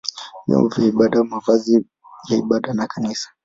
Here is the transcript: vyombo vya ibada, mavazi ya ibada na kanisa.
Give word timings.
vyombo 0.47 0.67
vya 0.75 0.85
ibada, 0.91 1.23
mavazi 1.23 1.73
ya 2.29 2.37
ibada 2.37 2.73
na 2.73 2.87
kanisa. 2.87 3.27